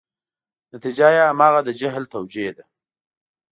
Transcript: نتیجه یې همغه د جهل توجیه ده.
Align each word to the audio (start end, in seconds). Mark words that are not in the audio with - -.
نتیجه 0.73 1.07
یې 1.15 1.23
همغه 1.31 1.59
د 1.67 1.69
جهل 1.79 2.03
توجیه 2.13 2.51
ده. 2.57 2.63